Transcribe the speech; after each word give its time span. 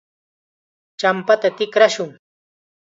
champata 0.99 1.49
tikrashun. 1.57 2.09